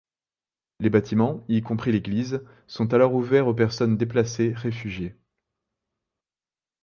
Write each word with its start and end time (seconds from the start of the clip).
Les 0.79 0.89
bâtiments, 0.89 1.45
y 1.47 1.61
compris 1.61 1.91
l'église, 1.91 2.43
sont 2.65 2.91
alors 2.95 3.13
ouverts 3.13 3.45
aux 3.47 3.53
personnes 3.53 3.97
déplacées 3.97 4.51
réfugiées. 4.51 5.15